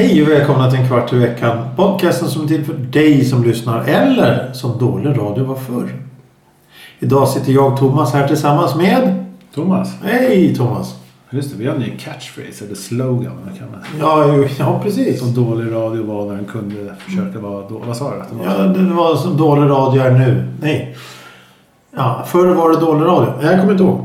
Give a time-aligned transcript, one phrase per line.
[0.00, 1.68] Hej och välkomna till en kvart i veckan.
[1.76, 5.94] Podcasten som är till för dig som lyssnar eller som dålig radio var förr.
[6.98, 9.24] Idag sitter jag Thomas här tillsammans med...
[9.54, 10.99] Thomas, Hej Thomas!
[11.30, 13.32] Just det, vi har en ny catchphrase, eller slogan.
[13.44, 15.20] Vad kan man Ja, ja precis.
[15.20, 17.82] Som dålig radio var när den kunde försöka vara då.
[17.86, 18.20] Vad sa du?
[18.20, 18.44] Att det var?
[18.44, 20.48] Ja, det var som dålig radio är nu.
[20.60, 20.96] Nej.
[21.96, 23.32] Ja, förr var det dålig radio.
[23.42, 24.00] Jag kommer inte ihåg.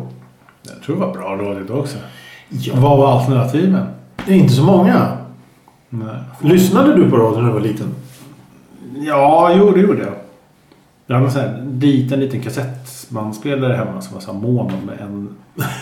[0.63, 1.97] Jag tror det var bra radio då också.
[2.49, 2.73] Ja.
[2.77, 3.85] Vad var alternativen?
[4.25, 5.17] Det är inte så många.
[5.89, 6.15] Nej.
[6.41, 7.87] Lyssnade du på radio när du var liten?
[8.95, 10.13] Ja, jo det gjorde jag.
[11.07, 15.29] Jag hade en liten, liten kassettbandspelare hemma som var så här mono med en...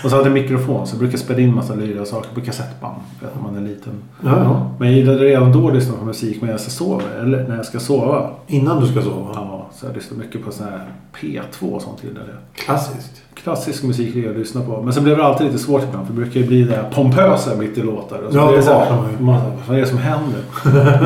[0.04, 2.96] Och så hade jag mikrofon så jag brukade spela in massa lyriga saker på kassettband.
[3.22, 3.94] När man är liten.
[4.24, 4.72] Ja.
[4.80, 7.04] Men jag gillade redan då att lyssna på musik när jag ska sova.
[7.22, 8.30] Eller när jag ska sova.
[8.48, 9.32] Innan du ska sova?
[9.34, 10.86] Ja, så jag lyssnar mycket på sån här
[11.20, 12.66] P2 och sånt gillade jag.
[12.66, 13.22] Klassiskt.
[13.34, 14.82] Klassisk musik jag lyssna på.
[14.82, 16.08] Men så blev det alltid lite svårt ibland.
[16.08, 18.20] För det brukar ju bli det här pompösa mitt i låtar.
[18.20, 20.42] Och så Ja, det så här, man Vad är det som händer?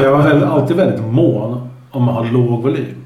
[0.03, 2.96] Jag var väldigt, alltid väldigt mån om man har låg volym.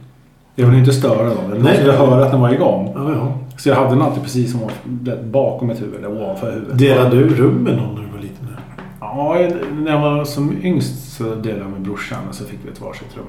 [0.62, 1.38] Jag vill inte störa dem.
[1.50, 1.78] Jag Nej.
[1.78, 2.92] måste höra att den var igång.
[2.95, 3.34] Ja, ja.
[3.58, 6.78] Så jag hade den alltid precis som var bakom ett huvud eller ovanför huvudet.
[6.78, 8.48] Delade du rum med någon när du var liten?
[9.00, 9.38] Ja,
[9.84, 12.81] när jag var som yngst så delade jag med brorsan och så fick vi ett
[12.81, 13.26] varsitt rum.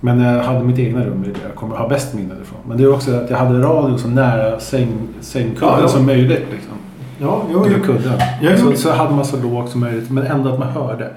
[0.00, 2.58] Men jag hade mitt egna rum det jag kommer ha bäst minne ifrån.
[2.68, 4.88] Men det är också att jag hade radio så nära säng,
[5.20, 6.46] sängkudden Ja, som möjligt.
[6.52, 6.72] Liksom.
[7.18, 7.82] Ja, jo, jo.
[7.84, 8.12] kudden.
[8.42, 10.10] Ja, så, så hade man så lågt som möjligt.
[10.10, 11.10] Men ändå att man hörde.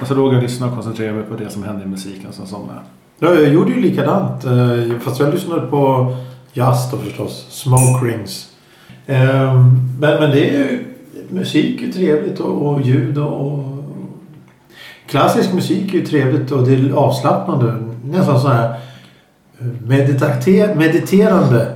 [0.00, 2.32] Och så låg jag och lyssnade och koncentrerade mig på det som hände i musiken
[2.32, 2.80] som somnade.
[3.22, 4.44] Ja, jag gjorde ju likadant.
[4.44, 6.14] eh, Fast jag lyssnade på
[6.52, 7.46] jazz då förstås.
[7.50, 8.48] Smoke rings.
[9.06, 10.84] Ehm, Men, men det är ju...
[11.28, 13.64] Musik är ju trevligt och, och ljud och.
[15.06, 17.74] Klassisk musik är ju trevligt och det är avslappnande.
[18.04, 18.74] Nästan så här
[19.60, 19.66] eh,
[20.76, 21.72] mediterande.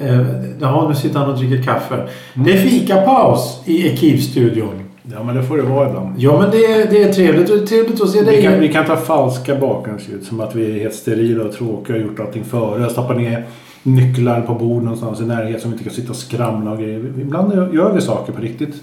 [0.00, 0.20] Eh,
[0.60, 2.08] Ja, nu sitter han och dricker kaffe.
[2.34, 4.80] Det är fikapaus i Ekivstudion.
[5.12, 6.14] Ja, men det får det vara ibland.
[6.18, 7.50] Ja, men det är, det är trevligt.
[7.50, 8.36] Och det är trevligt att se dig.
[8.36, 10.24] Vi kan, vi kan ta falska bakgrundsljud.
[10.24, 12.90] Som att vi är helt sterila och tråkiga och gjort allting före.
[12.90, 13.46] Stoppa ner
[13.82, 17.12] nycklar på bord någonstans i närheten som vi inte kan sitta och skramla och grejer.
[17.20, 18.74] Ibland gör vi saker på riktigt.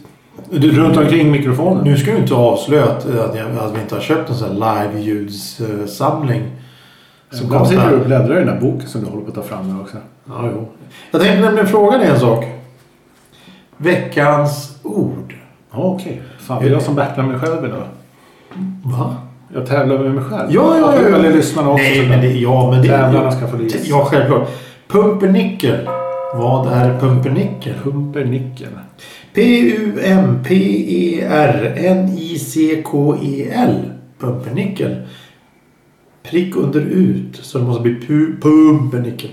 [0.50, 1.84] Du, Runt omkring mikrofonen.
[1.84, 4.88] Nu ska du inte avslöja att, att, att vi inte har köpt en sån här
[4.90, 6.42] live-ljudssamling.
[7.32, 9.36] Så kom sitter du och bläddrar i den där boken som du håller på att
[9.36, 9.98] ta fram nu också.
[10.26, 10.68] Ja, jo.
[11.12, 12.46] Jag tänkte nämligen fråga dig en sak.
[13.78, 15.21] Veckans ord.
[15.74, 16.22] Ja, okej.
[16.40, 17.84] Fan, det är jag som battlar mig själv idag.
[18.84, 19.16] Va?
[19.54, 20.50] Jag tävlar med mig själv.
[20.52, 21.16] Ja, ja, ja.
[21.18, 21.84] Eller lyssnarna också.
[21.84, 23.88] Nej, men det, ja, men det, Tävlarna ska få lys.
[23.88, 24.50] Ja, självklart.
[24.88, 25.88] Pumpernickel.
[26.36, 27.74] Vad är pumpernickel?
[27.84, 28.68] Pumpernickel.
[32.52, 33.80] P-U-M-P-E-R-N-I-C-K-E-L.
[34.20, 34.96] Pumpernickel.
[36.24, 37.36] Prick under ut.
[37.42, 39.30] Så det måste bli pu- pumpernickel.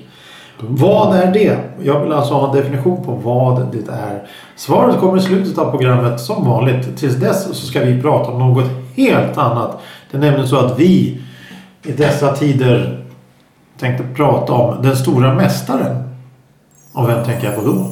[0.60, 1.58] Vad är det?
[1.82, 4.28] Jag vill alltså ha en definition på vad det är.
[4.56, 6.96] Svaret kommer i slutet av programmet som vanligt.
[6.96, 9.78] Tills dess så ska vi prata om något helt annat.
[10.10, 11.20] Det är nämligen så att vi
[11.82, 13.04] i dessa tider
[13.78, 16.08] tänkte prata om den stora mästaren.
[16.92, 17.86] Och vem tänker jag på då?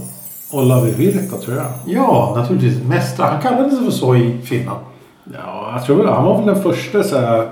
[0.53, 1.67] Olavi Virta tror jag.
[1.87, 2.83] Ja, naturligtvis.
[2.83, 3.31] Mästare.
[3.31, 4.81] Han kallades för så i Finland.
[5.35, 7.49] Ja, jag tror väl han var väl den första så här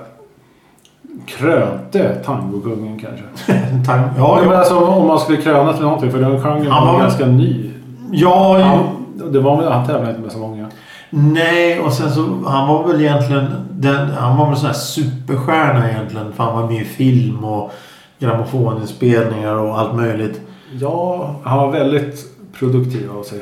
[1.25, 3.23] krönte tangokungen kanske.
[3.91, 6.93] Tang- Ja, men alltså om man skulle kröna till någonting för den genren Han var
[6.93, 7.71] var- ganska ny.
[8.11, 8.59] ja.
[8.63, 10.67] Han, det var väl, han tävlade inte med så många.
[11.09, 15.91] Nej, och sen så han var väl egentligen den, han var väl sån här superstjärna
[15.91, 16.33] egentligen.
[16.33, 17.71] För han var med i film och
[18.19, 20.41] grammofoninspelningar och allt möjligt.
[20.79, 22.25] Ja, han var väldigt
[22.59, 23.39] produktiv av sig.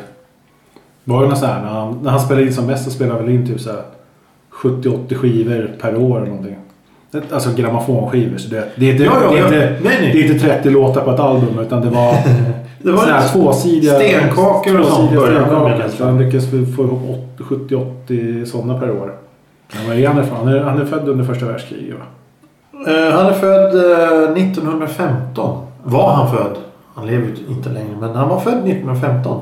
[1.03, 3.25] Var det så här, när han, när han spelade in som mest så spelade han
[3.25, 3.81] väl in typ så här
[4.63, 6.55] 70-80 skivor per år eller någonting.
[7.13, 8.37] Det- Alltså grammofonskivor.
[8.37, 9.45] Så det, det, är inte, Ja, ja, det, är ja.
[9.45, 10.11] inte, Nej, nej.
[10.13, 12.15] det är inte 30 låtar på ett album utan det var
[12.83, 15.45] Det var sådana här tvåsidiga stenkakor och sånt började
[15.99, 17.39] han lyckades få ihop
[18.07, 19.13] 70-80 sådana per år.
[19.87, 20.37] Men är han ifrån?
[20.37, 22.05] Han är, han är född under första världskriget va?
[22.91, 25.57] Eh, han är född eh, 1915.
[25.83, 26.57] Var han född?
[26.95, 29.41] Han lever ju inte längre, men han var född 1915.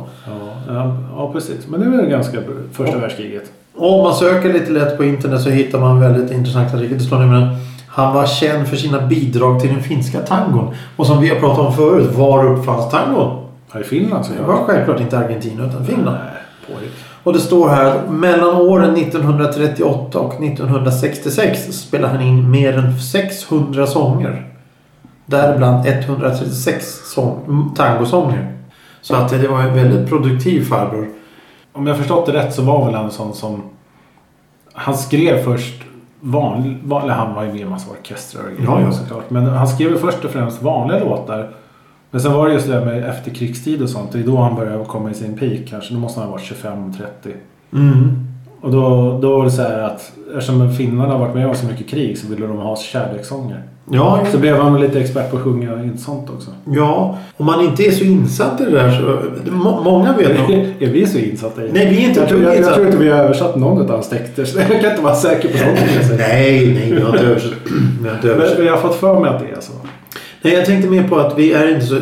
[0.68, 1.68] Ja, ja, precis.
[1.68, 2.38] Men det är väl ganska
[2.72, 3.52] första världskriget.
[3.76, 6.98] Och om man söker lite lätt på internet så hittar man väldigt intressanta artiklar.
[6.98, 7.48] Det står nämligen
[7.88, 10.74] han var känd för sina bidrag till den finska tangon.
[10.96, 13.48] Och som vi har pratat om förut, var uppfanns tangon?
[13.82, 16.18] I Finland så Det var självklart inte Argentina utan Finland.
[16.18, 16.82] Nej.
[17.24, 23.88] Och det står här mellan åren 1938 och 1966 spelade han in mer än 600
[23.88, 24.51] sånger.
[25.32, 28.58] Däribland 136 sång, tangosånger.
[29.02, 31.10] Så att det var en väldigt produktiv farbror.
[31.74, 33.64] om jag förstått det rätt så var väl han en sån som...
[34.74, 35.84] Han skrev först
[36.20, 38.92] vanlig, vanlig han var ju med i en massa orkestrar och grejer Ja, ja.
[38.92, 39.30] såklart.
[39.30, 41.50] Men han skrev först och främst vanliga låtar.
[42.12, 44.12] Men sen var det just det där med efterkrigstid och sånt.
[44.12, 45.94] Det är då han började komma i sin peak kanske.
[45.94, 47.06] Då måste han ha varit 25-30.
[47.74, 48.31] Mm.
[48.62, 51.66] Och då, då var det så här att eftersom finnarna har varit med om så
[51.66, 53.64] mycket krig så ville de ha kärlekssånger.
[53.94, 56.52] Ja, Så blev han lite expert på att sjunga sånt också.
[56.66, 59.52] ja, om man inte är så insatt i det där så...
[59.52, 60.52] Må, många vet nog.
[60.80, 61.74] är vi så insatta i det?
[61.74, 63.90] Nej, vi är inte jag, tror, jag, jag tror inte vi har översatt någon av
[63.90, 64.46] hans texter.
[64.46, 65.80] Så jag kan inte vara säker på sånt.
[66.10, 66.18] jag.
[66.18, 67.54] Nej, nej, vi har inte översatt.
[68.02, 68.58] Vi har inte översatt.
[68.58, 69.74] Men jag har fått för mig att det är så.
[70.42, 71.96] Nej, jag tänkte mer på att vi är inte så...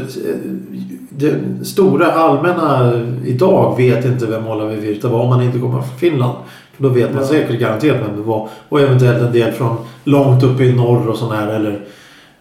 [1.19, 2.91] Det stora allmänna
[3.25, 6.33] idag vet inte vem Olavi Virta var om man inte kommer från Finland.
[6.75, 8.47] För då vet man säkert garanterat vem det var.
[8.69, 11.47] Och eventuellt en del från långt uppe i norr och sån här.
[11.47, 11.79] Eller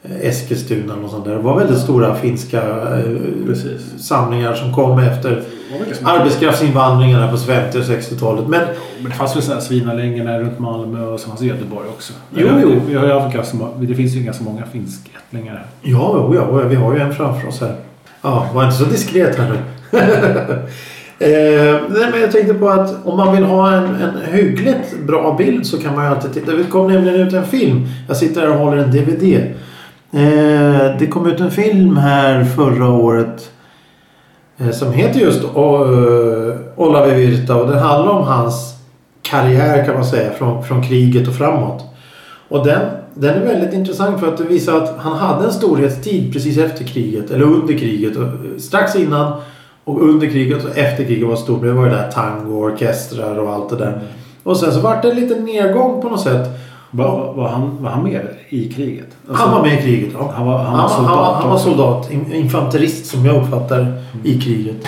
[0.02, 1.32] eh, Eskilstuna och sånt där.
[1.32, 3.02] Det var väldigt stora finska eh,
[3.46, 3.80] Precis.
[4.06, 5.42] samlingar som kom efter
[5.88, 8.48] liksom- arbetskraftsinvandringarna på 50 och 60-talet.
[8.48, 8.60] Men
[9.00, 12.12] Men det fanns väl sådana här svinalängorna runt Malmö och så fanns Göteborg också.
[12.36, 12.70] Jo, jo.
[12.88, 15.66] Vi har ganska må- det finns ju ganska många finskättlingar här.
[15.82, 17.74] Ja, jo, ja, vi har ju en framför oss här.
[18.22, 19.58] Ja, var inte så diskret här nu.
[21.26, 25.34] eh, nej, men jag tänkte på att om man vill ha en, en hyggligt bra
[25.38, 26.52] bild så kan man ju alltid titta.
[26.52, 27.86] Det kom nämligen ut en film.
[28.08, 29.22] Jag sitter här och håller en DVD.
[30.12, 33.50] Eh, det kom ut en film här förra året.
[34.58, 38.74] Eh, som heter just eh, uh, Olavi Virta och den handlar om hans
[39.22, 41.84] karriär kan man säga från, från kriget och framåt.
[42.48, 42.80] Och den,
[43.18, 46.84] den är väldigt intressant för att det visar att han hade en storhetstid precis efter
[46.84, 47.30] kriget.
[47.30, 48.16] Eller under kriget.
[48.16, 48.28] Eh,
[48.58, 49.32] strax innan
[49.84, 51.62] och under kriget och efter kriget var stort.
[51.62, 54.00] Det var ju där tango, orkestrar och allt det där.
[54.42, 56.48] Och sen så vart det en liten nedgång på något sätt.
[56.90, 59.06] Var, var, han, var han med i kriget?
[59.28, 60.10] Alltså, Han var med i kriget.
[60.18, 60.32] Ja.
[60.36, 61.16] Han var, han var Han, soldat.
[61.34, 62.10] han, han var soldat.
[62.12, 64.86] in- Infanterist som jag uppfattar i kriget.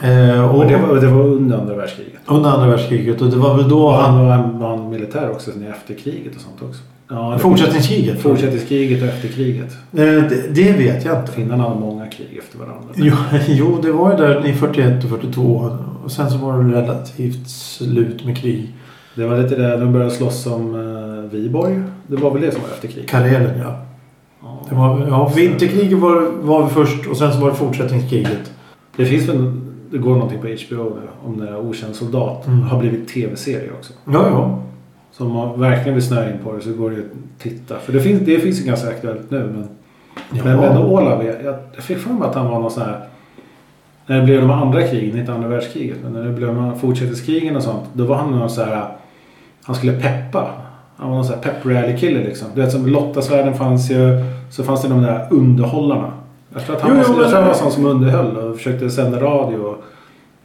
[0.00, 2.20] Eh, och Och det var, det var under andra världskriget.
[2.26, 3.20] Under andra världskriget.
[3.22, 4.18] Och det var väl då han...
[4.26, 6.80] var, han var han militär också efter kriget och sånt också.
[7.08, 8.20] Ja, det- Fortsättningskriget.
[8.20, 9.72] Fortsättningskriget och efter kriget.
[9.92, 11.32] Eh, det, det vet jag inte.
[11.32, 12.88] Finnarna hade många krig efter varandra.
[12.94, 13.14] Jo,
[13.46, 15.70] jo, det var ju där i 41 och 42.
[16.04, 18.74] Och sen så var det relativt slut med krig.
[19.14, 21.82] Det var lite där de började slåss om uh, Viborg.
[22.06, 23.10] Det var väl det som var efter kriget?
[23.10, 23.82] Karelen, ja.
[24.42, 24.66] Ja.
[24.68, 28.52] Det var, ja vinterkriget var, var vi först och sen så var det fortsättningskriget.
[28.96, 29.52] Det finns väl,
[29.90, 32.46] det går någonting på HBO nu om den Okänd soldat.
[32.46, 32.62] Mm.
[32.62, 33.92] har blivit tv-serie också.
[34.04, 34.62] Ja, ja.
[35.16, 37.78] Så om man verkligen vill snöa in på det så går det ju att titta.
[37.78, 39.38] För det finns, det finns ju ganska aktuellt nu.
[39.38, 39.68] Men,
[40.32, 40.44] ja.
[40.44, 43.00] men, men Olav, jag, jag fick för mig att han var någon sån här...
[44.06, 45.96] När det blev de andra krigen, inte andra världskriget.
[46.02, 47.84] Men när det blev de fortsättningskrigen och sånt.
[47.92, 48.88] Då var han någon så här...
[49.62, 50.50] Han skulle peppa.
[50.96, 52.48] Han var någon sån här pep-rally-kille liksom.
[52.54, 54.24] Du vet som Lottasvärlden fanns ju.
[54.50, 56.12] Så fanns det de där underhållarna.
[56.54, 58.56] Jag tror att han, Jo, var, jo, jag tror han var sån som underhöll och
[58.56, 59.58] försökte sända radio.
[59.58, 59.84] Och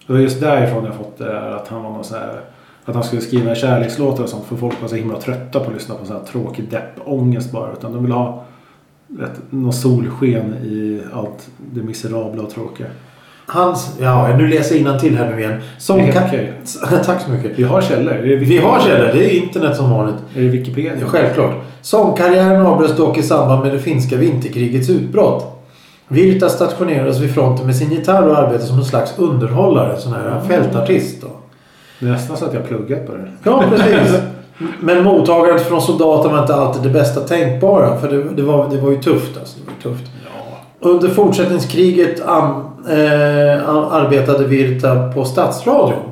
[0.08, 2.42] det var just därifrån jag fått det där att han var någon sån här...
[2.86, 5.74] Att han skulle skriva kärlekslåtar och sånt för folk var så himla trötta på att
[5.74, 7.72] lyssna på sån här tråkig deppångest bara.
[7.72, 8.44] Utan de ville ha
[9.08, 12.88] vet, någon solsken i allt det miserabla och tråkiga.
[13.46, 15.62] Hans, ja, nu läser jag till här nu igen.
[15.78, 16.54] Som Det är okej.
[17.06, 17.60] Tack så mycket.
[17.60, 18.14] Vi har källor.
[18.22, 19.10] Vi har källor.
[19.14, 20.16] Det är internet som vanligt.
[20.36, 20.94] Är det Wikipedia?
[21.00, 21.52] Ja, självklart.
[21.82, 25.66] Sångkarriären avbröts dock i samband med det finska vinterkrigets utbrott.
[26.08, 30.00] Virta stationerades vid fronten med sin gitarr och arbetade som en slags underhållare.
[30.00, 31.22] Sån här fältartist.
[31.22, 31.28] Då.
[32.02, 33.28] Nästan så att jag pluggat på det.
[33.44, 34.22] Ja, precis.
[34.80, 37.98] Men mottagandet från soldaterna var inte alltid det bästa tänkbara.
[37.98, 39.38] För det, det, var, det var ju tufft.
[39.38, 39.60] Alltså.
[39.60, 40.12] Det var tufft.
[40.26, 40.58] Ja.
[40.90, 42.52] Under fortsättningskriget am,
[42.90, 46.12] eh, arbetade Virta på Stadsradion.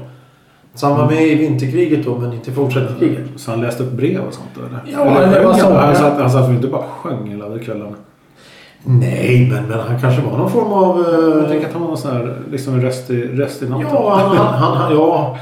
[0.75, 3.25] Så han var med i vinterkriget då, men inte i fortsättningskriget.
[3.35, 4.81] Så han läste upp brev och sånt eller?
[4.85, 5.73] Ja, eller så.
[5.73, 5.95] han?
[5.95, 7.95] Satt, han satt inte bara sjöng hela kvällen?
[8.83, 11.05] Nej, men, men han kanske var någon form av...
[11.33, 13.87] Jag Eh, tänker att han var någon sån här liksom röst i, röst i natten.
[13.91, 15.37] ja, han, han, han, ja,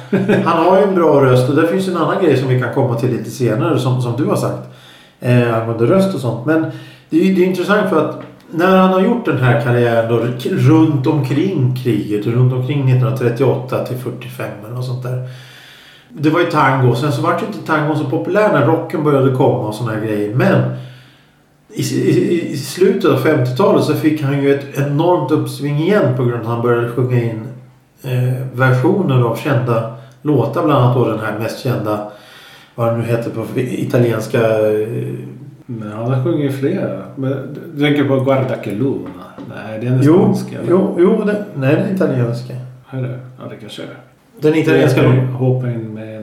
[0.45, 2.59] han har ju en bra röst och det finns ju en annan grej som vi
[2.61, 4.69] kan komma till lite senare som, som du har sagt.
[5.19, 6.45] Eh, angående röst och sånt.
[6.45, 6.65] Men
[7.09, 8.19] det är, ju- det intressant för att
[8.51, 13.97] när han har gjort den här karriären då, runt omkring kriget, runt omkring 1938 till
[13.97, 15.29] 45 eller något sånt där.
[16.09, 16.95] Det var ju tango.
[16.95, 19.99] Sen så var ju inte tango så populär när rocken började komma och såna här
[20.01, 20.35] grejer.
[20.35, 20.61] Men
[21.73, 26.23] i, i, i slutet av 50-talet så fick han ju ett enormt uppsving igen på
[26.25, 27.47] grund av att han började sjunga in
[28.03, 30.63] eh, versioner av kända låtar.
[30.65, 32.11] Bland annat då den här mest kända,
[32.75, 34.39] vad den nu heter på italienska.
[34.41, 34.87] Eh,
[35.65, 37.01] Men han har sjungit flera.
[37.15, 39.09] Men du tänker på Guarda che luna?
[39.55, 40.57] Nej, det är en jo, spanska.
[40.59, 40.69] eller?
[40.71, 42.53] jo, jo den, nej den italienska.
[42.89, 43.19] Är det?
[43.39, 43.87] Ja, det kanske är.
[44.41, 45.27] Den italienska Det är låten.
[45.27, 46.16] Hoppa in med.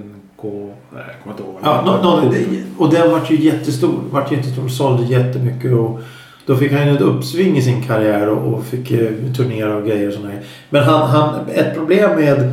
[0.94, 1.58] Nej, jag kommer inte ihåg.
[1.62, 3.94] Ja, nå, det- och den vart ju jättestor.
[4.10, 4.68] Vart jättestor.
[4.68, 5.72] Sålde jättemycket.
[5.72, 6.00] Och
[6.46, 9.86] då fick han ju ett uppsving i sin karriär och, och fick eh, turnera och
[9.86, 10.40] grejer och sådana här.
[10.70, 12.52] Men han, han, ett problem med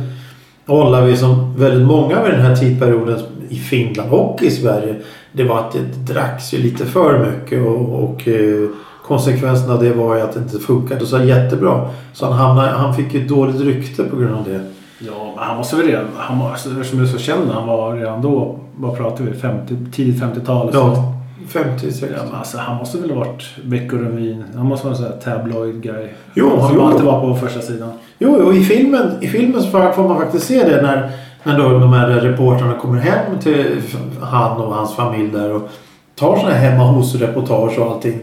[0.66, 3.18] Olavi som väldigt många vid den här tidperioden
[3.48, 4.94] i Finland och i Sverige.
[5.32, 8.68] Det var att det dracks ju lite för mycket och, och eh,
[9.06, 11.88] konsekvensen av det var ju att det inte funkade så jättebra.
[12.12, 14.60] Så han, hamnade, han fick ju dåligt rykte på grund av det.
[15.06, 18.22] Ja, men han måste väl redan, han var, alltså, du så känd, han var redan
[18.22, 20.70] då, vad pratar vi, 50, tidigt 50-tal?
[20.72, 21.14] Ja,
[21.48, 22.06] 50, 60.
[22.16, 24.44] Ja, men alltså, han måste väl ha varit Veckorevyn.
[24.56, 26.08] Han måste vara en sån här tabloid guy.
[26.34, 26.82] Jo, som jo.
[26.82, 27.92] alltid var på första sidan.
[28.18, 31.10] Jo, och i filmen, i filmen så får man faktiskt se det när,
[31.42, 33.82] när då de här reportrarna kommer hem till
[34.20, 35.68] han och hans familj där och
[36.14, 38.20] tar sådana här hemma hos-reportage och allting.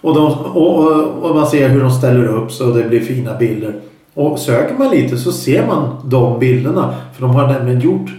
[0.00, 3.34] Och, de, och, och, och man ser hur de ställer upp så det blir fina
[3.34, 3.74] bilder.
[4.16, 6.94] Och söker man lite så ser man de bilderna.
[7.14, 8.10] För de har nämligen gjort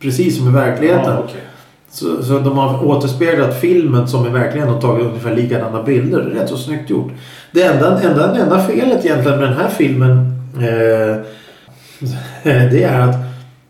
[0.00, 1.12] precis som i verkligheten.
[1.14, 1.40] Ja, okej.
[1.90, 6.18] Så, så de har återspeglat filmen som i verkligheten och tagit ungefär likadana bilder.
[6.22, 7.12] Det är rätt så snyggt gjort.
[7.52, 10.18] Det enda, enda, enda felet egentligen med den här filmen
[10.54, 11.16] eh,
[12.70, 13.16] det är att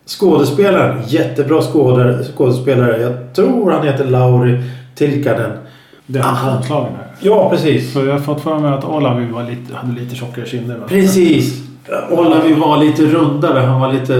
[0.07, 3.01] skådespelaren, jättebra skådespelare, skådespelare.
[3.03, 4.63] Jag tror han heter Lauri
[4.95, 5.51] Tilkanen.
[6.07, 6.59] Det är Ah.
[6.71, 6.89] här.
[7.21, 7.93] Ja, precis.
[7.93, 10.81] Så jag har fått för mig att Olavi var lite, hade lite tjockare kinder.
[10.89, 11.68] Precis.
[12.11, 13.59] Olavi var lite rundare.
[13.61, 14.14] Han var lite...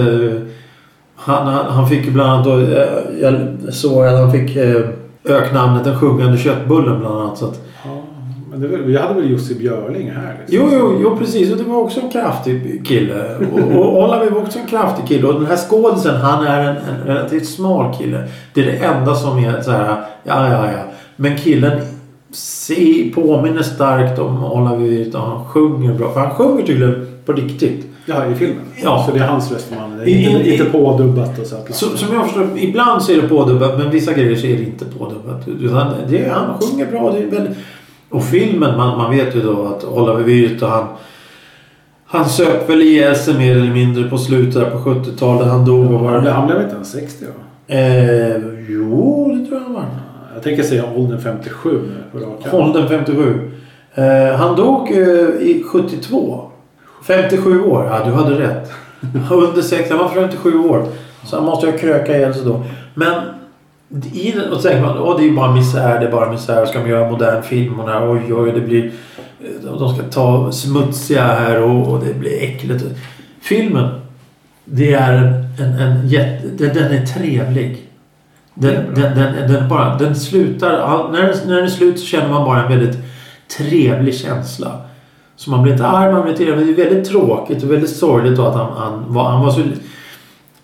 [1.15, 2.87] Han, han, han fick ju bland annat då, eh,
[3.21, 3.33] Jag
[3.73, 4.81] såg att han fick eh,
[5.25, 7.37] öknamnet Den sjungande köttbullen bland annat.
[7.37, 8.01] Så att, Ja,
[8.51, 10.37] men det, var- vi hade väl Jussi Björling här?
[10.47, 10.69] Liksom.
[10.71, 11.51] jo, jo, jo, precis.
[11.51, 13.35] Och det var också en kraftig kille.
[13.53, 15.27] Och, och Olavi var också en kraftig kille.
[15.27, 18.23] Och den här skådisen, han är en, en relativt smal kille.
[18.53, 19.87] Det är det enda som är så här,
[20.23, 20.83] ja, ja, ja.
[21.15, 21.79] Men killen
[22.31, 25.17] se, påminner starkt om Olavi Virta.
[25.19, 26.11] Han sjunger bra.
[26.13, 27.85] För han sjunger tydligen på riktigt.
[28.05, 28.63] Ja, i filmen?
[28.83, 29.03] Ja.
[29.07, 30.07] Så det är hans röst man...
[30.07, 31.55] I- inte, inte pådubbat och så.
[31.69, 34.63] Så, som jag förstår, ibland så är det pådubbat men vissa grejer så är det
[34.63, 35.47] inte pådubbat.
[35.47, 37.11] Utan det, han sjunger bra.
[37.11, 37.57] Det är väldigt...
[38.09, 40.87] Och filmen, man, man vet ju då att Olavi Virta han
[42.05, 45.47] han söp väl ihjäl sig mer eller mindre på slutet på 70-talet.
[45.47, 46.19] Han dog och var...
[46.19, 47.75] han blev inte ens 60 va?
[47.75, 48.37] Eh,
[48.69, 49.85] jo, det tror jag han var.
[50.33, 52.61] Jag tänker säga åldern 57 nu på rak arm.
[52.61, 53.51] Åldern 57.
[53.93, 54.99] Eh, han dog eh,
[55.41, 56.48] i 72.
[57.01, 57.85] 57 år.
[57.85, 58.71] Ja, du hade rätt.
[59.31, 59.89] Under 60.
[59.89, 60.87] Han var 57 år.
[61.23, 62.63] Så han måste ju kröka ihjäl sig då.
[62.93, 63.13] Men
[64.13, 66.65] i den, och tänker man, åh det är ju bara misär, det är bara misär.
[66.65, 68.91] Ska man göra modern film och det här, oj oj det blir...
[69.63, 72.85] De ska ta smutsiga här och, och det blir äckligt.
[73.41, 73.89] Filmen,
[74.65, 75.13] det är
[75.59, 77.85] en, en, jätte, den, är trevlig.
[78.53, 80.71] Den, den, den, den, bara, den slutar,
[81.11, 82.97] när, den, när den är slut så känner man bara en väldigt
[83.57, 84.81] trevlig känsla.
[85.39, 86.67] Så man blir inte arg, man blir inte irriterad.
[86.67, 89.61] Det är väldigt tråkigt och väldigt sorgligt då att han, han, var, han var så...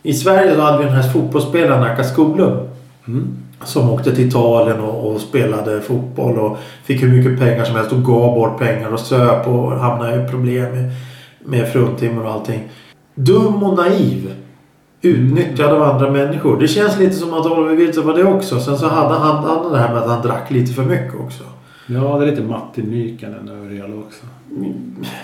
[0.04, 2.60] I Sverige då hade vi den här fotbollsspelaren Nacka Skoglund.
[3.08, 3.38] Mm.
[3.64, 7.92] Som åkte till Italien och, och spelade fotboll och fick hur mycket pengar som helst
[7.92, 10.92] och gav bort pengar och söp och hamnade i problem med,
[11.46, 12.70] med fruntimmer och allting.
[13.16, 14.34] Dum och naiv.
[15.02, 16.60] Utnyttjad av andra människor.
[16.60, 18.60] Det känns lite som att Oliver Wilde var det också.
[18.60, 21.44] Sen så hade han, han det här med att han drack lite för mycket också.
[21.88, 24.26] Ja, det är lite Matti Nykänen över det hela också.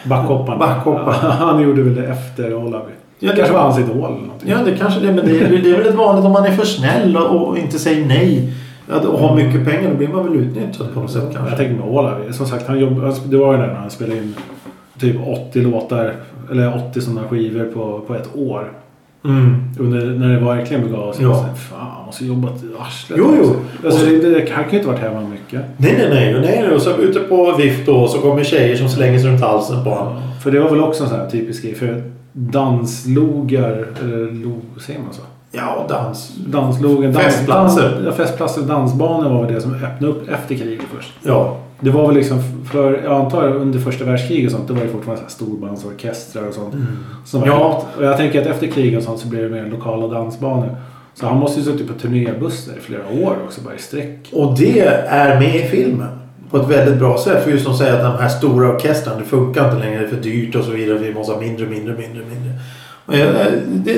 [0.10, 0.60] Backhopparen.
[0.60, 1.32] Backhopparen.
[1.32, 2.92] Han gjorde väl det efter Olavi.
[3.20, 4.50] Ja, Det kanske var hans idol eller någonting.
[4.50, 5.14] ja, det kanske det.
[5.14, 7.58] Men det, är- det är väl ett vanligt om man är för snäll och, och
[7.58, 8.54] inte säger nej.
[8.90, 11.50] Att, och har mycket pengar då blir man väl utnyttjad på något sätt kanske.
[11.52, 12.34] Jag tänker med Olavi.
[12.34, 14.36] Som sagt, han jobb, han- det var ju när han spelade in
[15.00, 15.16] typ
[15.50, 16.14] 80 låtar.
[16.52, 18.72] Eller 80 sådana skivor på, på ett år.
[19.26, 19.56] Mm.
[19.80, 21.24] Under, när det verkligen begav sig.
[21.26, 21.46] Ja.
[21.70, 23.20] Fan, han måste jobbat i arslet.
[23.20, 23.48] Jo, jo.
[23.48, 23.88] Alltså.
[23.88, 25.62] Alltså, Och det, det, han kan ju inte varit hemma mycket.
[25.78, 26.36] Nej, nej, nej.
[26.36, 29.42] Och nej, och så ute på vift då så kommer tjejer som slänger sig runt
[29.42, 30.14] halsen på honom.
[30.44, 31.76] För det var väl också en sån här typisk grej.
[31.76, 35.22] För danslogar, eller lo, säger man så?
[35.52, 36.36] Ja, dans.
[36.48, 37.92] Danslogen, dans, Festplatser.
[37.92, 41.14] Dans, ja, festplatser och dansbanor var väl det som öppnade upp efter kriget först.
[41.24, 41.58] Ja.
[41.82, 42.40] Det var väl liksom
[42.72, 46.48] för, jag antar under första världskriget och sånt, det var ju fortfarande så här storbandsorkestrar
[46.48, 46.76] och sånt.
[47.26, 47.86] Som var Ja.
[47.98, 50.76] Och jag tänker att efter kriget och sånt så blir det mer lokala dansbanor.
[51.14, 54.30] Så han måste ju suttit på turnébussar i flera år också, bara i sträck.
[54.34, 56.08] Och det är med i filmen.
[56.50, 57.44] På ett väldigt bra sätt.
[57.44, 60.00] För just som säger att de här stora orkestrarna, det funkar inte längre.
[60.00, 60.98] Det är för dyrt och så vidare.
[60.98, 62.60] Vi måste ha mindre, mindre, mindre, mindre.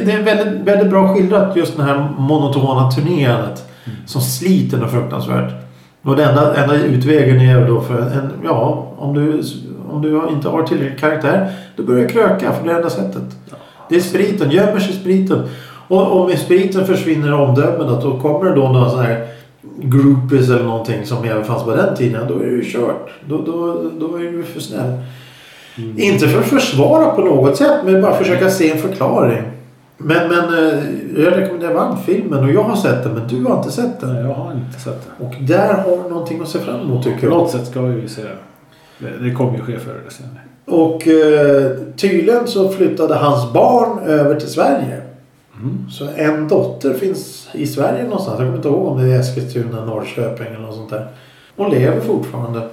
[0.05, 3.63] Det, är väldigt, väldigt bra skildrat just det här monotona turnerandet.
[4.05, 5.62] Som sliter något fruktansvärt.
[6.03, 9.41] Och den enda, enda utvägen är då för en, ja, om du,
[9.89, 11.51] om du inte har tillräcklig karaktär.
[11.75, 13.23] Då börjar kröka för det är enda sättet.
[13.89, 15.43] Det är spriten, gömmer sig spriten.
[15.87, 19.27] Och om med spriten försvinner omdömet då kommer det då några sådana här
[19.81, 22.27] groupies eller någonting som även fanns på den tiden.
[22.27, 23.09] Då är det ju kört.
[23.25, 24.93] Då, då, då är du för snäll.
[25.97, 29.41] Inte för att försvara på något sätt men bara försöka se en förklaring.
[29.97, 33.57] Men, men eh, jag rekommenderar varmt filmen och jag har sett den men du har
[33.57, 34.13] inte sett den.
[34.13, 35.25] Nej, jag har inte sett det.
[35.25, 37.31] Och där har du någonting att se fram emot tycker På jag.
[37.31, 39.09] något sätt ska vi ju se det.
[39.23, 40.41] Det, kommer ju ske förr eller senare.
[40.65, 45.01] Och eh, tydligen så flyttade hans barn över till Sverige.
[45.59, 45.89] Mm.
[45.89, 48.39] Så en dotter finns i Sverige någonstans.
[48.39, 51.07] Jag kommer inte ihåg om det är Eskilstuna, Norrköping eller något sånt där.
[51.55, 52.69] Hon lever fortfarande.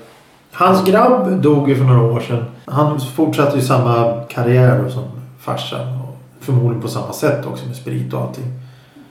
[0.52, 2.44] Hans grabb dog ju för några år sedan.
[2.64, 5.04] Han fortsatte ju samma karriär som
[5.40, 6.00] farsan.
[6.40, 8.44] Förmodligen på samma sätt också med sprit och allting.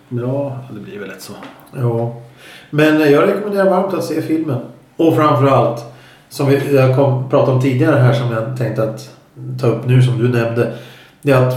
[0.10, 1.34] Ja, det blir väl lätt så.
[1.78, 2.14] Ja.
[2.70, 4.58] Men eh, jag rekommenderar varmt att se filmen.
[4.98, 5.86] Och framförallt,
[6.30, 9.10] som vi, jag kom, pratade om tidigare här som jag tänkte att
[9.62, 10.74] ta upp nu som du nämnde.
[11.22, 11.54] Det är att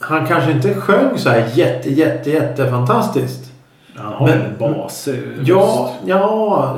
[0.00, 3.52] han kanske inte sjöng så här jätte, jätte, jätte fantastiskt.
[3.96, 5.08] Han har Men- en bas.
[5.08, 6.76] eh, Ja, ja,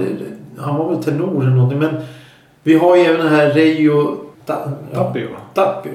[0.59, 1.79] han var väl tenor eller någonting.
[1.79, 1.95] Men
[2.63, 4.17] vi har ju även den här Reijo
[4.47, 4.55] Ta,
[4.93, 5.29] ja, Tapio.
[5.55, 5.91] Tapio.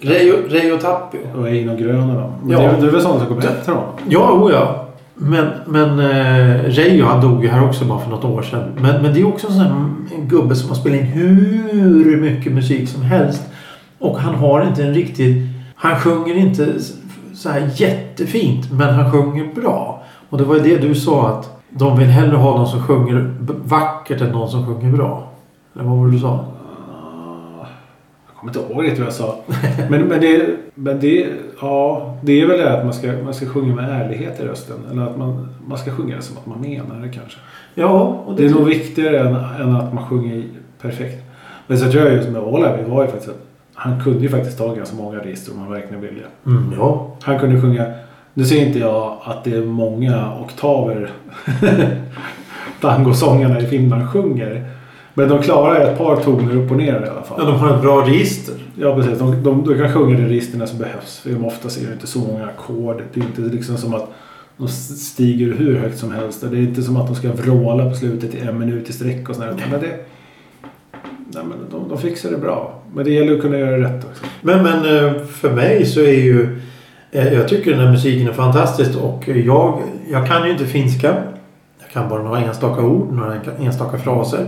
[0.00, 1.18] Reijo, Reijo Tapio.
[1.38, 2.32] Och Eino Grön och dem.
[2.48, 2.58] Ja.
[2.58, 3.88] Det, är- det är väl sådana som kommer efter honom?
[4.08, 4.84] Ja, o ja.
[5.14, 8.62] Men, men eh, Reijo han dog ju här också bara för något år sedan.
[8.80, 9.72] Men, men det är också en sån här
[10.16, 13.42] en gubbe som har spelat in hur mycket musik som helst.
[13.98, 15.46] Och han har inte en riktig...
[15.76, 16.66] Han sjunger inte
[17.34, 20.02] så här jättefint men han sjunger bra.
[20.30, 23.34] Och det var ju det du sa att de vill hellre ha någon som sjunger
[23.64, 25.28] vackert än någon som sjunger bra.
[25.74, 26.44] Eller vad var det du sa?
[28.40, 29.40] Kommer inte ihåg riktigt vad jag sa.
[29.90, 31.26] Men, men, det, men det,
[31.60, 34.76] ja, det är väl det att man ska, man ska sjunga med ärlighet i rösten.
[34.90, 37.38] Eller att man, man ska sjunga som att man menar det kanske.
[37.74, 40.44] Ja, och Det är nog viktigare än, än att man sjunger
[40.80, 41.24] perfekt.
[41.66, 44.58] Men så tror jag just med Olavi var ju faktiskt att han kunde ju faktiskt
[44.58, 46.22] ta ganska många register om han verkligen ville.
[46.46, 47.16] Mm, ja.
[47.22, 47.84] Han kunde sjunga,
[48.34, 51.10] nu säger inte jag att det är många oktaver
[52.80, 54.77] tangosångarna i Finland sjunger.
[55.18, 57.36] Men de klarar ett par toner upp och ner i alla fall.
[57.38, 58.54] ja, de har ett bra register.
[58.80, 61.18] Ja precis, de, de, de kan sjunga de registerna som behövs.
[61.18, 63.02] För ofta är det inte så många ackord.
[63.14, 64.08] Det är inte liksom som att
[64.56, 66.44] de stiger hur högt som helst.
[66.50, 69.28] Det är inte som att de ska vråla på slutet i en minut i sträck
[69.28, 69.54] och sådär.
[69.70, 69.86] Men det,
[71.28, 72.74] nej, men de, de fixar det bra.
[72.94, 74.24] Men det gäller att kunna göra det rätt också.
[74.40, 76.58] Men, men eh, för mig så är ju...
[77.12, 81.14] eh, Jag tycker den här musiken är fantastisk och jag, jag kan ju inte finska.
[81.80, 84.46] Jag kan bara några enstaka ord, några enstaka fraser.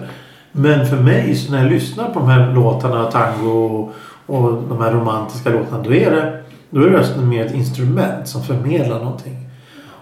[0.53, 3.93] Men för mig så när jag lyssnar på de här låtarna, tango och,
[4.27, 5.83] och de här romantiska låtarna.
[5.83, 9.37] Då är, det, då är rösten mer ett instrument som förmedlar någonting.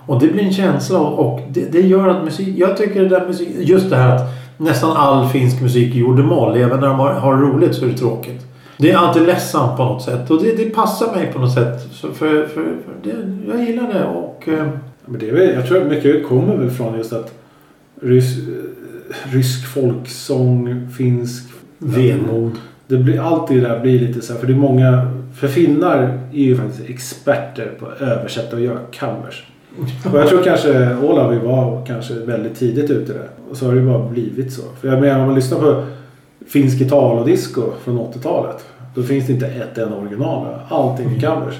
[0.07, 2.49] Och det blir en känsla och, det, det gör att musik...
[2.57, 3.49] Jag tycker det där musik...
[3.59, 4.23] Just det här att
[4.57, 6.57] nästan all finsk musik är gjord i moll.
[6.57, 8.47] Även när de har, har roligt så är det tråkigt.
[8.77, 10.31] Det är alltid ledsamt på något sätt.
[10.31, 11.81] Och det, det passar mig på något sätt.
[11.93, 13.15] Så för, för, för det,
[13.53, 14.49] jag gillar det och...
[14.49, 14.67] Eh,
[15.05, 17.33] Men det är jag tror att mycket kommer väl från just att
[18.03, 18.37] rys,
[19.33, 21.45] rysk folksång, finsk
[21.79, 22.53] vemod.
[22.87, 26.19] Det blir, allt det där blir lite så här, för det är många, för finnar
[26.33, 29.45] är ju faktiskt experter på att översätta och göra covers.
[30.13, 33.29] Och jag tror kanske Olavi var kanske väldigt tidigt ute där.
[33.51, 34.63] Och så har det bara blivit så.
[34.81, 35.85] För jag menar om man lyssnar på
[36.47, 38.65] finsk Italo disco från 80-talet.
[38.95, 40.47] Då finns det inte ett enda original.
[40.69, 41.55] Allting är covers.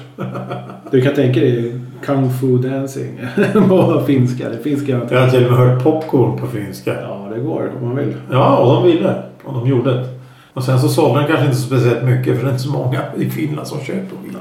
[0.91, 3.19] Du kan tänka dig Kung Fu Dancing
[3.69, 4.49] på finska.
[4.49, 5.31] Det finns Jag har garanterat.
[5.31, 7.01] till och med hört popcorn på finska.
[7.01, 8.13] Ja, det går om man vill.
[8.31, 9.23] Ja, och de ville.
[9.43, 10.05] Och de gjorde det.
[10.53, 12.71] Och sen så sålde den kanske inte så speciellt mycket för det är inte så
[12.71, 14.37] många i Finland som köper vill.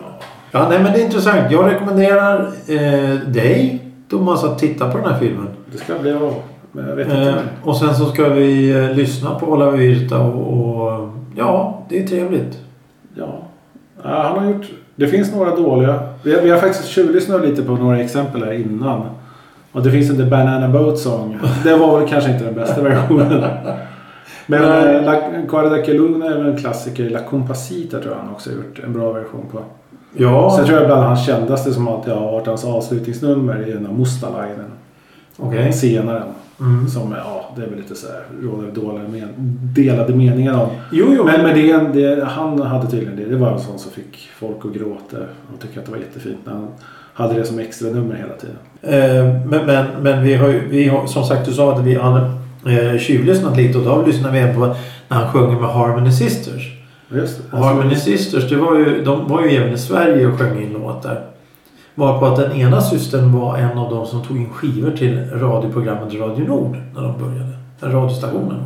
[0.51, 1.51] Ja, nej men det är intressant.
[1.51, 5.49] Jag rekommenderar eh, dig, Thomas, att titta på den här filmen.
[5.73, 6.35] Det ska bli av.
[6.73, 7.29] Men jag vet inte.
[7.29, 12.03] Eh, och sen så ska vi eh, lyssna på Ola Virta och, och ja, det
[12.03, 12.59] är trevligt.
[13.15, 13.39] Ja.
[14.03, 14.67] ja, han har gjort...
[14.97, 16.01] Det finns några dåliga.
[16.23, 19.01] Vi har, vi har faktiskt tjuvlyssnat lite på några exempel här innan.
[19.73, 21.39] Och det finns en The Banana Boat Song.
[21.65, 23.45] Det var väl kanske inte den bästa versionen.
[24.47, 24.97] Men Nej.
[24.97, 27.11] eh, La Guarda che Luna är väl en klassiker.
[27.11, 29.59] La Compasita tror jag han också har gjort en bra version på.
[30.17, 33.87] Ja, Sen tror jag bland hans kändaste som alltid har varit hans avslutningsnummer i den
[33.87, 34.71] här Mustalainen.
[35.37, 35.73] okej.
[35.73, 36.23] Senare.
[36.61, 36.89] Mm.
[36.89, 39.29] Som, ja, det är väl lite så här, råder men,
[39.75, 40.69] delade meningar om.
[40.93, 41.25] Jo, jo.
[41.25, 43.25] Men, men det, är det, han hade tydligen det.
[43.25, 45.17] Det var en sån som fick folk att gråta
[45.55, 46.69] och tycka att det var jättefint när han
[47.19, 48.57] hade det som extra nummer hela tiden.
[48.83, 51.95] Eh, men, men, men vi har ju, vi har, som sagt du sa att vi
[51.95, 52.31] hade
[52.67, 54.67] eh, tjuvlyssnat lite och då lyssnade vi även på
[55.09, 56.73] när han sjunger med Harmony Sisters.
[57.09, 57.57] Just det.
[57.57, 60.73] Och Harmony Sisters, det var ju, de var ju även i Sverige och sjöng in
[60.73, 61.21] låtar.
[61.95, 65.31] Var på att den ena systern var en av de som tog in skivor till
[65.31, 67.53] radioprogrammet Radio Nord när de började.
[67.81, 68.65] Den radiostationen.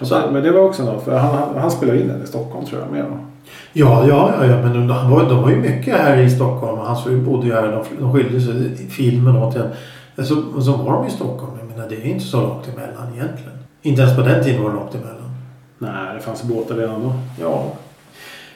[0.00, 1.04] Så, men det var också något.
[1.04, 3.31] För han, han, han spelade in den i Stockholm tror jag med.
[3.72, 6.78] Ja, ja, ja, men de, var, de var ju mycket här i Stockholm.
[6.78, 7.62] Hans fru bodde ju här.
[7.62, 9.68] De, de skilde sig i filmen åt igen.
[10.16, 11.52] Så, så var de i Stockholm.
[11.58, 13.58] Jag menar, det är inte så långt emellan egentligen.
[13.82, 15.34] Inte ens på den tiden var det långt emellan.
[15.78, 17.12] Nej, det fanns båtar redan då.
[17.40, 17.64] Ja.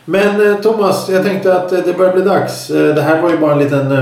[0.05, 2.71] Men eh, Thomas, jag tänkte att eh, det börjar bli dags.
[2.71, 3.93] Eh, det här var ju bara en liten,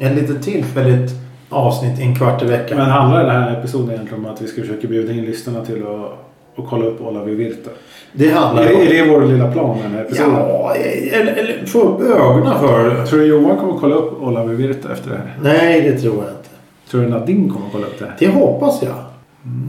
[0.00, 1.12] en liten tillfälligt
[1.48, 2.78] avsnitt en kvart i veckan.
[2.78, 5.82] Men handlar den här episoden egentligen om att vi ska försöka bjuda in lyssnarna till
[5.82, 6.27] att
[6.58, 7.70] och kolla upp Olavi Virta.
[8.12, 8.80] Det Är, handlar är om...
[8.80, 10.34] det vår lilla plan med den här episoden?
[10.34, 10.74] Ja,
[11.12, 13.06] eller, eller få upp ögonen för...
[13.06, 15.36] Tror du Johan kommer kolla upp Olavi Virta efter det här?
[15.42, 16.48] Nej, det tror jag inte.
[16.90, 18.14] Tror du Nadine kommer kolla upp det här?
[18.18, 18.94] Det hoppas jag.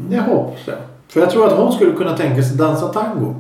[0.10, 0.75] Det hoppas jag.
[1.08, 3.36] För jag tror att hon skulle kunna tänka sig dansa tango.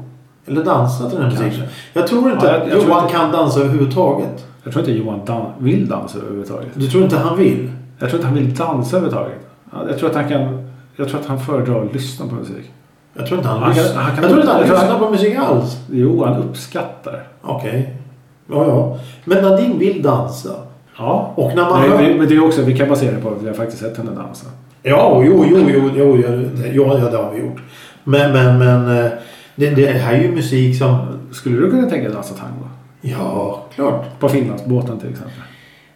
[0.47, 1.45] Eller dansa till den här Kanske.
[1.47, 1.67] musiken.
[1.93, 4.45] Jag tror inte Ja, jag- att jag tror Johan inte- kan dansa överhuvudtaget.
[4.63, 6.67] Jag tror inte Johan dan- vill dansa överhuvudtaget.
[6.73, 7.71] Du tror inte han vill?
[7.99, 9.39] Jag tror inte han vill dansa överhuvudtaget.
[9.71, 10.69] Ja, Jag tror att han kan...
[10.95, 12.71] Jag tror att han föredrar att lyssna på musik.
[13.19, 14.01] Jag tror inte han, Han kan- lyssnar.
[14.01, 15.77] han kan- jag tror inte han lyssnar på musik alls.
[15.91, 17.23] Jo, han uppskattar.
[17.41, 17.93] Okej.
[18.51, 18.97] Ja, ja.
[19.25, 20.49] Men Nadine vill dansa.
[20.97, 21.31] Ja.
[21.35, 22.17] Och när man Nej, hör...
[22.17, 24.11] men- det är också, vi kan basera det på att vi har faktiskt sett henne
[24.11, 24.45] dansa.
[24.83, 27.61] Ja, jo, jo, jo, jo, jo, ja, det har vi gjort.
[28.03, 28.97] Men, men, men.
[29.05, 29.11] eh,
[29.55, 30.97] Det, det här är ju musik som...
[31.31, 32.67] Skulle du kunna tänka dig dansa tango?
[33.01, 34.19] Ja, klart.
[34.19, 35.33] På Finlandsbåten till exempel.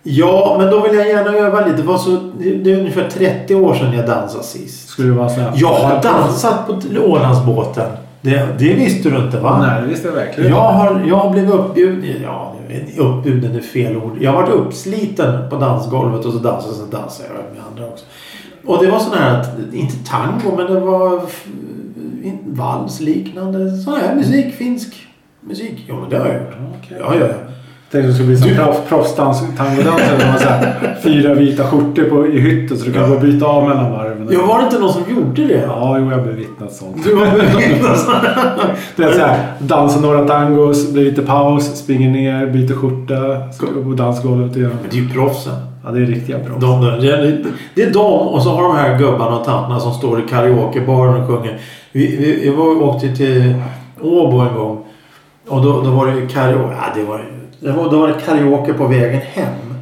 [0.04, 1.78] Ja, men då vill jag gärna öva lite.
[1.78, 4.90] Det, var så, det det är ungefär 30 år sedan jag dansade sist.
[4.90, 5.52] Skulle du vara sån här...
[5.56, 7.90] Jag har dansat på Ålandsbåten.
[8.22, 9.58] Det, det visste du inte va?
[9.68, 10.50] Nej, det visste jag verkligen.
[10.50, 12.22] Jag har, jag har blivit uppbjuden.
[12.24, 12.56] Ja,
[12.98, 14.18] uppbjuden är fel ord.
[14.22, 16.74] Jag har varit uppsliten på dansgolvet och så dansade.
[16.76, 18.06] Så dansade jag med andra också.
[18.66, 21.22] Och det var sån här, att- inte tango men det var
[22.46, 23.78] valsliknande.
[23.78, 25.08] Sån här musik, finsk
[25.42, 25.86] musik.
[25.90, 26.54] Jo men det har jag gjort.
[26.84, 26.98] Okej.
[27.00, 27.34] Ja, ja, ja.
[27.94, 30.18] Tänkte att det skulle bli som proff- proffsdans, tangodansare.
[30.20, 33.16] De har så här fyra vita skjortor på, i hytten så du kan Ja.
[33.16, 34.28] och byta av mellan varven.
[34.32, 35.64] Ja, var det inte någon som gjorde det?
[35.68, 37.04] Ja, jo, jag har bevittnat sånt.
[37.04, 37.26] Du var
[38.96, 43.66] Det är så här, dansa några tangos, blir lite paus, springer ner, byter skjorta, ska
[43.66, 44.70] upp på dansgolvet igen.
[44.82, 45.54] Men det är ju proffsen.
[45.86, 46.62] Ja, det är riktiga proffs.
[46.62, 47.44] De, det, är,
[47.76, 51.22] det är de och så har de här gubbarna och tanterna som står i karaokebaren
[51.22, 51.58] och sjunger.
[51.92, 53.54] Vi, vi, vi var åkte till
[54.02, 54.86] Åbo en gång.
[55.48, 56.74] Och då, då var det karaoke.
[56.76, 57.26] Ja, det var,
[57.64, 59.74] det var, då var det karaoke på vägen hem.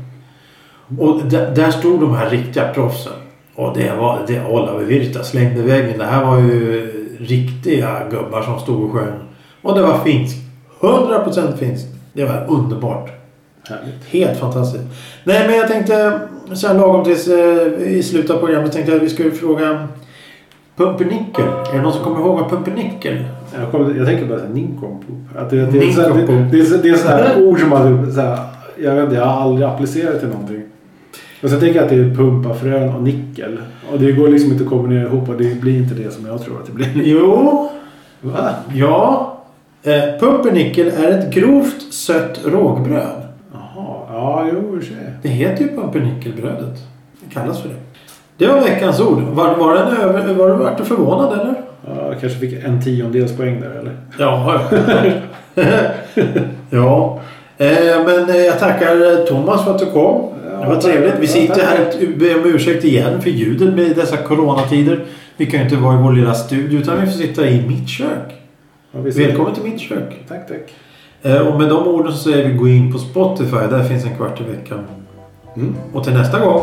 [0.99, 3.13] Och där, stod de här riktiga proffsen.
[3.55, 5.97] Och det var det Olavi Virta slängde väggen.
[5.97, 6.87] Det här var ju
[7.19, 9.19] riktiga gubbar som stod och sjöng.
[9.61, 10.37] Och det var finskt.
[10.79, 11.87] 100% finskt.
[12.13, 13.09] Det var underbart.
[13.69, 14.05] Härligt.
[14.09, 14.83] Helt fantastiskt.
[15.23, 16.19] Nej men jag tänkte
[16.53, 19.87] så här lagom tills eh, i slutet av programmet tänkte jag att vi skulle fråga
[20.85, 21.45] Pumpernickel.
[21.71, 23.17] Är det någon som kommer ihåg vad Pumpernickel?
[23.59, 25.17] Jag, kommer, jag tänker bara såhär nincompoop.
[25.37, 28.11] Att det, det, är så här- det, det, det är sådana här ord som man
[28.11, 28.39] så här,
[28.83, 30.61] jag, vet, inte, jag har aldrig applicerat till någonting.
[31.43, 33.57] Och sen tänker jag att det är pumpafrön och nickel.
[33.93, 36.41] Och det går liksom inte att kombinera ihop och det blir inte det som jag
[36.41, 36.87] tror att det blir.
[37.05, 37.69] Jo,
[38.21, 38.49] Va?
[38.73, 39.27] ja.
[39.83, 43.21] Eh, pumpernickel är ett grovt sött rågbröd.
[43.53, 45.13] Jaha, ja jo i och för sig.
[45.21, 46.77] Det heter ju pumpernickelbrödet.
[47.19, 47.75] Det kallas för det.
[48.41, 49.21] Det var veckans ord.
[49.21, 51.53] Var, var, den över, var du vart förvånad eller?
[51.87, 53.97] Ja, jag kanske fick en tiondels poäng där eller?
[54.19, 54.61] Ja.
[56.69, 57.19] ja.
[57.57, 60.29] Eh, men eh, jag tackar eh, Thomas för att du kom.
[60.61, 61.13] Det var trevligt.
[61.19, 65.05] Vi sitter här och ber om ursäkt igen för ljudet med dessa coronatider.
[65.37, 67.89] Vi kan ju inte vara i vår lilla studio utan vi får sitta i mitt
[67.89, 68.41] kök.
[68.91, 68.99] Ja.
[69.01, 70.19] Välkommen till mitt kök.
[70.27, 70.73] Tack, tack.
[71.21, 73.67] Eh, Och med de orden så säger vi gå in på Spotify.
[73.69, 74.79] Där finns en kvart i veckan.
[75.55, 75.75] Mm.
[75.93, 76.61] Och till nästa gång.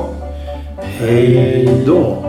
[0.96, 2.22] Hej då.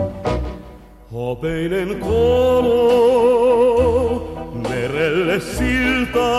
[1.12, 2.82] Hopeinen kolo
[4.68, 6.30] merelle silta.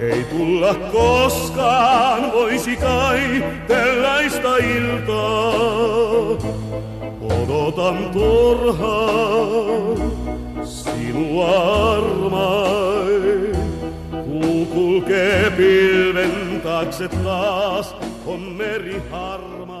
[0.00, 5.52] Ei tulla koskaan, voisi kai tällaista iltaa.
[7.20, 9.96] Odotan turhaan
[10.64, 11.48] sinua
[11.96, 13.56] armain.
[14.24, 17.94] Kuu kulkee pilven taakse taas,
[18.26, 19.79] on meri harmaa.